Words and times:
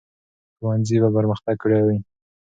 ښوونځي 0.57 0.97
به 1.03 1.09
پرمختګ 1.17 1.55
کړی 1.63 1.81
وي. 1.87 1.97